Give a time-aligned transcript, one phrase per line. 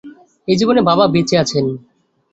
[0.47, 1.65] এই জীবনে বাবা বেঁচে আছেন।